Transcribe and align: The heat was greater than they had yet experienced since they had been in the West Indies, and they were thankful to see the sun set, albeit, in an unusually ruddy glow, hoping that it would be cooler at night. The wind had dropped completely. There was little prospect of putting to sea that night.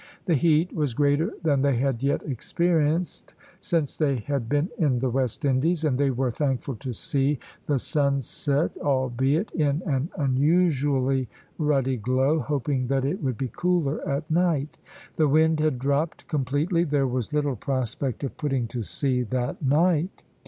The 0.25 0.33
heat 0.33 0.73
was 0.73 0.95
greater 0.95 1.31
than 1.43 1.61
they 1.61 1.75
had 1.75 2.01
yet 2.01 2.23
experienced 2.23 3.35
since 3.59 3.95
they 3.95 4.15
had 4.15 4.49
been 4.49 4.67
in 4.79 4.97
the 4.97 5.11
West 5.11 5.45
Indies, 5.45 5.83
and 5.83 5.95
they 5.95 6.09
were 6.09 6.31
thankful 6.31 6.75
to 6.77 6.91
see 6.91 7.37
the 7.67 7.77
sun 7.77 8.19
set, 8.21 8.75
albeit, 8.77 9.51
in 9.51 9.83
an 9.85 10.09
unusually 10.17 11.29
ruddy 11.59 11.97
glow, 11.97 12.39
hoping 12.39 12.87
that 12.87 13.05
it 13.05 13.21
would 13.21 13.37
be 13.37 13.51
cooler 13.55 13.99
at 14.09 14.31
night. 14.31 14.75
The 15.17 15.27
wind 15.27 15.59
had 15.59 15.77
dropped 15.77 16.27
completely. 16.27 16.83
There 16.83 17.05
was 17.05 17.31
little 17.31 17.55
prospect 17.55 18.23
of 18.23 18.37
putting 18.37 18.67
to 18.69 18.81
sea 18.81 19.21
that 19.21 19.61
night. 19.61 20.23